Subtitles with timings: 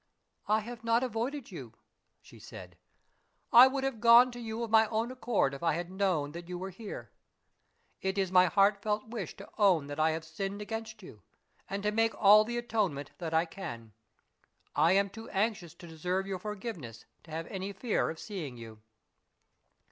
[0.47, 1.73] "I have not avoided you,"
[2.23, 2.75] she said.
[3.53, 6.49] "I would have gone to you of my own accord if I had known that
[6.49, 7.11] you were here.
[8.01, 11.21] It is my heartfelt wish to own that I have sinned against you,
[11.69, 13.93] and to make all the atonement that I can.
[14.75, 18.81] I am too anxious to deserve your forgiveness to have any fear of seeing you."